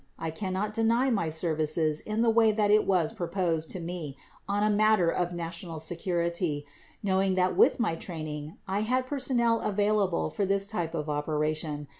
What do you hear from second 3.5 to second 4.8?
to me on a